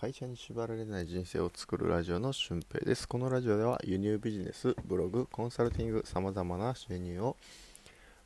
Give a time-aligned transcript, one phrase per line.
[0.00, 3.06] 会社に縛られない人生を作るラジオの俊平です。
[3.06, 7.36] このラジオでは輸入ビジネスブログコンサルティングさまざまな収入を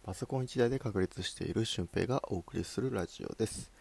[0.05, 3.73] パソコン1台で確立している俊平がお送りするラジオです。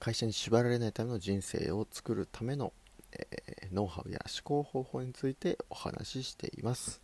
[0.00, 2.72] 会社に縛られないための人生を作るための、
[3.12, 7.00] えー、ノウハウや思考方法についてお話ししています。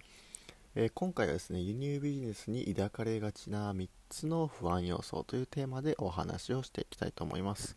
[0.74, 7.76] え、今回はですね輸入ビジネスに抱かれがちな3つの不安要素というテーマでお話をしていきたいと思います、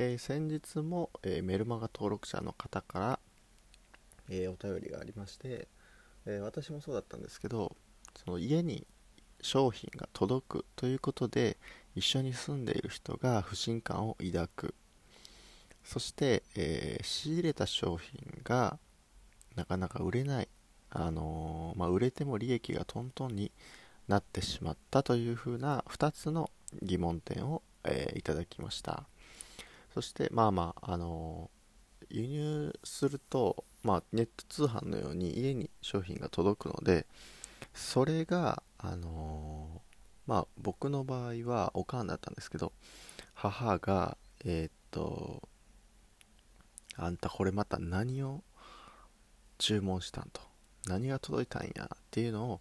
[0.00, 3.18] えー、先日も、えー、メルマガ登録者の方から、
[4.30, 5.66] えお便りがありまして、
[6.24, 7.74] え私もそうだったんですけど
[8.14, 8.86] その家に
[9.40, 11.56] 商品が届くということで
[11.96, 14.74] 一緒に住んでいる人が不信感を抱く。
[15.82, 18.78] そして、え仕入れた商品が
[19.56, 20.48] なかなか売れない。
[20.90, 23.50] あの、まあ、売れても利益がトントンに
[24.06, 26.50] なってしまったというふうな2つの
[26.82, 29.08] 疑問点を、え、いただきました。
[29.94, 31.50] そしてまあまあ、あの、
[32.10, 37.06] 輸入すると、まあ、ネット通販のように家に商品が届くので
[37.74, 39.82] それが、あの
[40.26, 42.72] まあ、僕の場合はおかんだったんですけど
[43.34, 45.48] 母がえー、っと
[46.96, 48.42] あんたこれまた何を
[49.58, 50.40] 注文したんと
[50.86, 52.60] 何が届いたんやっていうのを、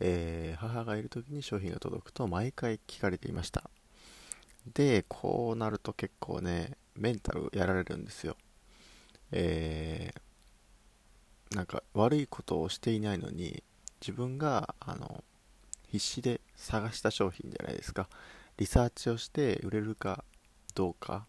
[0.00, 3.70] えー、母がいる時に商品が届くと毎回聞かれていました。
[4.72, 8.36] でこうなると結構ねメンタルやられるんですよ。
[9.30, 13.62] えー、なんか悪いことをしていないのに
[14.00, 15.22] 自分があの
[15.88, 18.08] 必死で探した商品じゃないですか。
[18.56, 20.24] リサーチをして売れるか
[20.74, 21.26] どうか。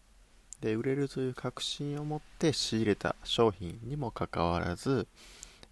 [0.60, 5.08] で売れるという確信を持って仕入れた商品にもかかわらず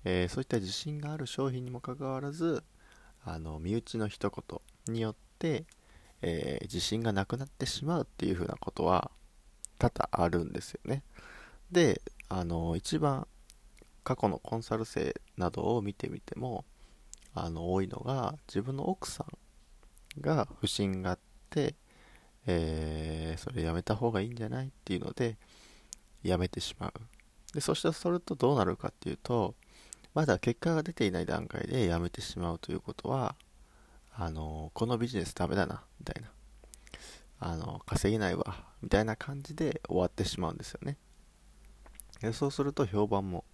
[0.04, 2.62] えー、そういった自信がある商品にもかかわらず
[3.24, 5.64] あの身内の一言によって、
[6.22, 9.10] えー、自信がなくなってしまうっていうふうなことは
[9.78, 11.02] 多々あるんですよね。
[11.70, 13.26] であの一番
[14.04, 16.64] 過去のコンサル生などを見てみても
[17.34, 19.24] あの多いのが自分の奥さ
[20.18, 21.18] んが不審があっ
[21.50, 21.74] て、
[22.46, 25.36] えー、それやめた方がいいんじゃないっていうので
[26.22, 26.92] やめてしまう。
[27.54, 29.54] でそしてそれとどうなるかっていうと
[30.14, 33.36] まだ結果が出ていない段階で辞めてしまうということは、
[34.20, 36.32] あの、このビジネスダメだな、みたいな。
[37.38, 40.96] あの、稼げないわ、みたいな感じで終わってしまうんですよね。
[42.32, 43.44] そうすると評判も、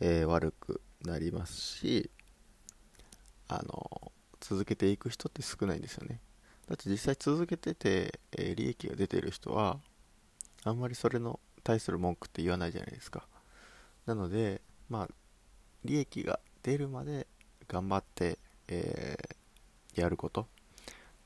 [0.00, 2.10] えー、悪くなりますし、
[3.48, 6.20] あの、続けていく人って少ないんですよね。
[6.68, 9.80] だって実際続けてて、えー、利益が出てる人は、
[10.64, 13.26] あんまりそれの対する文句って言わないじゃないですか。
[14.04, 14.60] なので、
[14.90, 15.08] まあ、
[15.82, 17.26] 利益が出るまで
[17.68, 18.38] 頑張って、
[18.68, 19.43] えー、
[20.02, 20.46] やること。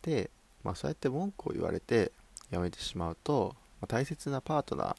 [0.02, 0.30] で、
[0.64, 2.12] まあ、そうやって文句を言われて
[2.50, 4.96] 辞めてしまうと、まあ、大切なパートナー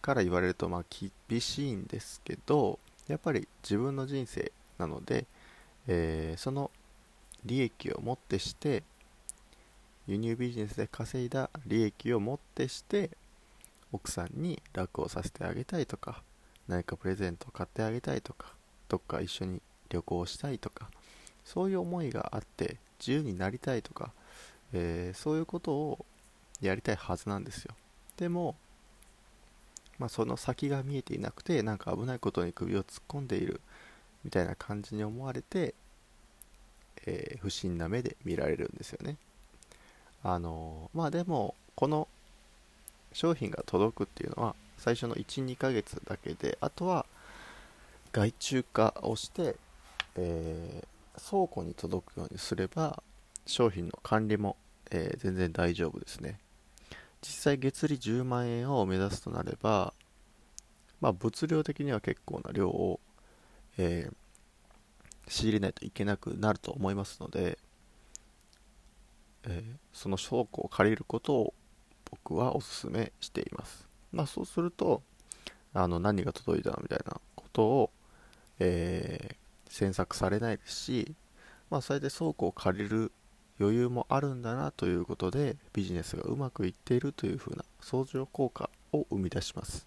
[0.00, 0.84] から言われるとまあ
[1.28, 2.78] 厳しいんですけど
[3.08, 5.26] やっぱり自分の人生なので、
[5.86, 6.70] えー、その
[7.44, 8.82] 利益をもってして
[10.06, 13.10] 輸入ビジネスで稼いだ利益をもってして
[13.92, 16.22] 奥さんに楽をさせてあげたいとか
[16.68, 18.52] 何かプレゼントを買ってあげたいとか
[18.88, 20.88] どっか一緒に旅行したいとか
[21.44, 24.12] そういう思いがあって自由になりたいとか、
[24.72, 26.06] えー、そういうことを
[26.60, 27.74] やりたいはずなんですよ。
[28.16, 28.54] でも、
[29.98, 33.60] まあ、その先が見えていなくてなんか危ないことに首を突っ込んでいる
[34.24, 35.74] みたいな感じに思われて、
[37.06, 39.16] えー、不審な目で見られるんですよね。
[40.22, 42.06] あのまあでもこの
[43.12, 47.06] 商品が届くっていうのは最初の12ヶ月だけであとは
[48.12, 49.56] 外注化をして、
[50.16, 53.02] えー、倉庫に届くようにすれば
[53.46, 54.56] 商品の管理も、
[54.90, 56.38] えー、全然大丈夫ですね。
[57.20, 59.94] 実際月利10万円を目指すとなれば、
[61.00, 62.98] まあ、物量的には結構な量を、
[63.78, 67.58] えー、仕入れないといけなくなると思いますので、
[69.44, 69.62] え
[69.92, 71.54] その倉庫を借りることを
[72.10, 75.02] 僕はお勧めしています、まあ、そうすると
[75.74, 77.90] あの何が届いたのみたいなことを
[78.64, 79.34] えー、
[79.72, 81.14] 詮索されないですし、
[81.70, 83.10] まあ、それで倉庫を借りる
[83.58, 89.86] 余裕もあるんだなということでビジネスがうまくいっているというふうな相乗効果を生み出します、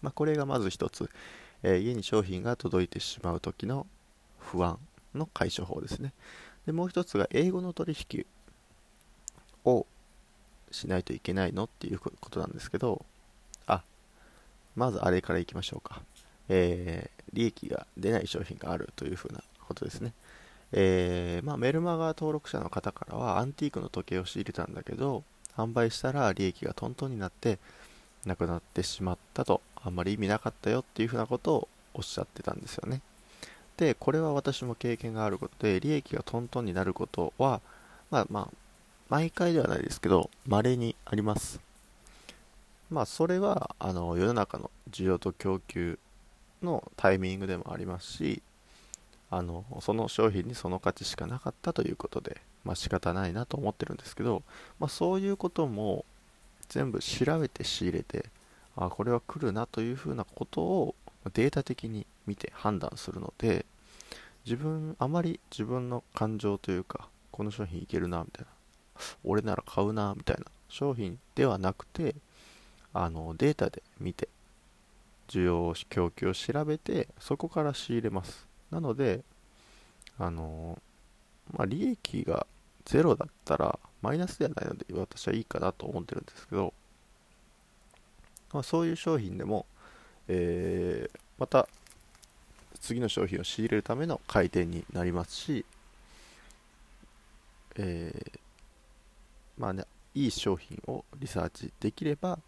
[0.00, 1.10] まあ、これがまず一つ、
[1.62, 3.86] えー、家に商品が届いてしまう時の
[4.38, 4.78] 不安
[5.14, 6.12] の解消法ですね。
[6.66, 8.26] でもう一つが英語の取引
[9.64, 9.86] を
[10.70, 13.04] しないといけないのっていうことなんですけど
[13.66, 13.82] あ
[14.74, 16.02] まずあれからいきましょうか。
[16.48, 20.12] えー、利益が出ない商品があるというふうなことですね。
[20.72, 25.22] えー、まあ、メルマガ登録者の方からはアンティークの時計を仕入れたんだけど
[25.56, 27.58] 販売したら利益がトントンになって
[28.26, 29.60] なくなってしまったと。
[29.84, 33.02] あんまり意味なかったよっていうふうなことをおっしゃってたんですよね。
[33.76, 37.60] でこれは私も経験があることで利益がトントンになることは
[38.10, 38.48] まあまあ
[39.10, 41.60] 毎回ではないですけど稀にあります。
[42.90, 45.98] まあそれはあの世の中の需要と供給
[46.64, 48.42] のタイミングでもありますし
[49.30, 54.42] あのその商品にその価値しかなかったということで、まあ、仕方ないなと思ってるんですけど、
[54.78, 56.04] まあ、そういうことも
[56.68, 58.26] 全部調べて仕入れて
[58.76, 60.94] あこれは来るなというふうなことを
[61.32, 63.64] データ的に見て判断するので
[64.44, 68.50] 自分あまり自分の感情というかこの商品いけるなみたいな
[69.24, 72.14] 俺なら買うなみたいな商品ではなくて
[72.92, 74.28] あのデータで見て
[75.28, 78.46] 需要供給を調べてそこから仕入れます。
[78.70, 79.22] なので
[80.18, 80.80] あの
[81.52, 82.46] まあ利益が
[82.84, 86.74] ゼロだったらマイナスではないので私はいいかなと思ってるんですけど、
[88.52, 89.66] まあ、そういう商品でも、
[90.28, 91.66] えー、また
[92.80, 95.64] 次の商品を仕入れるための回転になりますし、
[97.76, 98.38] えー、
[99.56, 99.84] まあね、
[100.14, 102.38] いい商品をリサーチできれば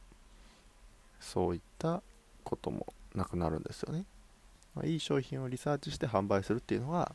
[1.20, 2.02] そういった
[2.46, 4.04] こともなくなるんですよね、
[4.74, 7.12] まあ、いい商品をリサーチして販売するっていうのが、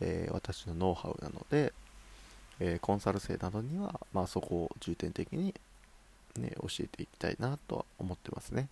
[0.00, 1.72] えー、私のノウハウなので、
[2.58, 5.54] えー、コンサル生などには、まあ、そこを重点的に、
[6.38, 8.68] ね、教えていきたいなとは思ってますね。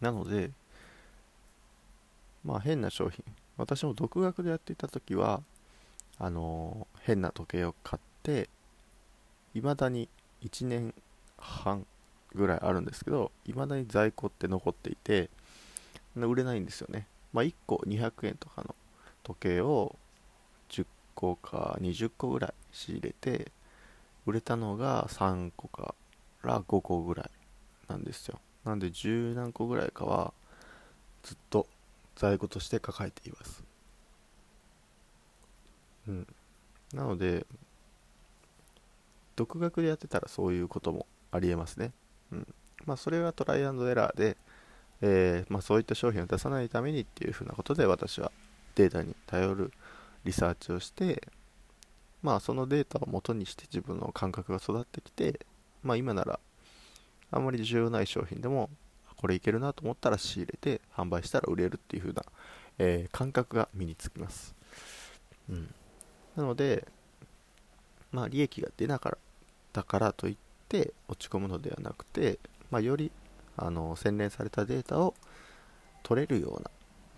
[0.00, 0.50] なので
[2.44, 3.22] まあ変な商品
[3.58, 5.42] 私も独学でやっていた時は
[6.18, 8.48] あのー、変な時計を買って
[9.52, 10.08] 未だに
[10.42, 10.94] 1年
[11.36, 11.86] 半
[12.34, 15.30] ぐらいあるんですけど未だに在庫って残っていて
[16.16, 17.06] 売れないんですよね。
[17.32, 18.74] まあ1個200円とかの
[19.22, 19.96] 時計を
[20.68, 23.52] 10個か20個ぐらい仕入れて
[24.26, 25.94] 売れたのが3個か
[26.42, 27.30] ら5個ぐらい
[27.88, 28.40] なんですよ。
[28.64, 30.32] なんで10何個ぐらいかは
[31.22, 31.66] ずっと
[32.16, 33.64] 在庫として抱えています。
[36.08, 36.26] うん。
[36.92, 37.46] なので
[39.36, 41.92] 独学でやってたらそういうこともありえますね。
[42.32, 42.46] うん。
[42.86, 44.36] まあ、それはトライアンドエラーで、
[45.02, 48.32] えー、まあ、そういった商品を出さないためにっていうふうなことで私は
[48.74, 49.72] データに頼る
[50.24, 51.22] リサーチをして、
[52.22, 55.40] まあ、そのデータを元にして自分の感覚が育ってきて、
[55.82, 56.38] まあ、今なら
[57.30, 58.68] あんまり重要ない商品でも
[59.16, 62.22] これいけるなと思ったら仕入れて販売したら売れるっていう風な、
[62.78, 64.54] えー、感覚が身につきます。
[65.50, 65.74] うん。
[66.36, 66.86] なので、
[68.12, 69.18] まあ利益が出なかっ
[69.74, 70.36] たからといっ
[70.70, 72.38] て落ち込むのではなくて、
[72.70, 73.10] まあ、より
[73.56, 75.14] あの洗練されたデータを
[76.02, 76.70] 取れるような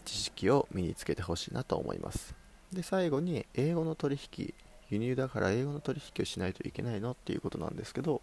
[0.05, 2.35] 知識を身につけてほしいなと思います。
[2.73, 4.55] で最後に英語の取引
[4.89, 8.23] 輸入だから英語の取引をしないといけないのっていうことなんですけど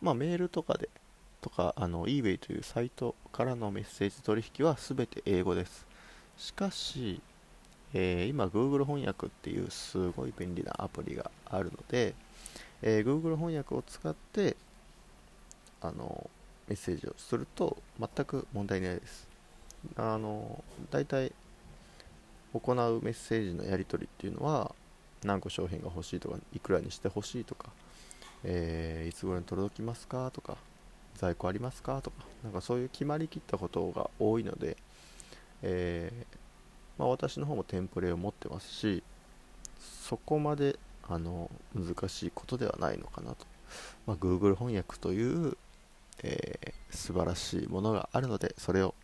[0.00, 0.88] まあメールとかで
[1.42, 5.86] とかあの eBay というサイトからのメッセージ取引は全て英語です。
[6.38, 7.20] しかし、
[7.92, 12.14] えー、今 Google 翻訳っていうすごい便利なアプリがあるので
[12.86, 14.53] えー、Google 翻訳を使って
[15.84, 16.30] あの
[16.66, 19.28] メッセージをすると全く問題ないです。
[19.96, 21.32] あの大体
[22.54, 24.74] 行うメッセージのやり取りっていうのは
[25.24, 27.68] 何個商品が欲しいとかいくらにして欲しいとか、
[28.44, 30.56] えー、いつ頃に届きますかとか
[31.16, 34.78] 在庫ありますかとかなんかそういう決まりきったことが多いので、
[35.62, 36.26] えー、
[36.98, 39.02] まあ、私の方もテンプレを持ってますし
[40.08, 43.46] そこまであの難しいことではないのかなと、
[44.06, 45.56] まあ、Google 翻訳という、
[46.24, 48.94] えー、素晴らしいものがあるのでそれを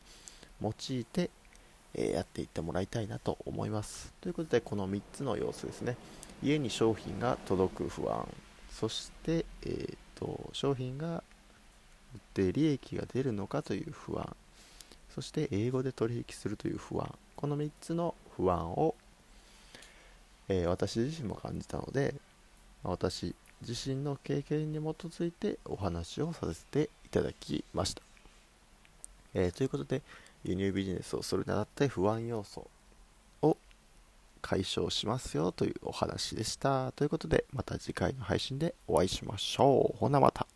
[0.62, 1.30] 用いて、
[1.94, 4.12] えー、やっていってもらいたいなと思います。
[4.20, 5.96] ということでこの3つの要素ですね。
[6.42, 8.26] 家に商品が届く不安。
[8.70, 11.22] そして、えーと、商品が
[12.14, 14.34] 売って利益が出るのかという不安。
[15.14, 17.14] そして英語で取引するという不安。
[17.36, 18.94] この3つの不安を
[20.50, 22.12] えー、私自身も感じたので
[22.82, 23.36] 私
[23.66, 28.02] 自身の経験に基づいてお話をさせていただきました、
[29.34, 30.02] えー、ということで
[30.44, 32.66] 輸入ビジネスをするにあたって不安要素
[33.42, 33.56] を
[34.40, 36.92] 解消しますよというお話でした。
[36.92, 39.98] ということでまた次回の配信でお会いしましょう。
[39.98, 40.46] ほなまた。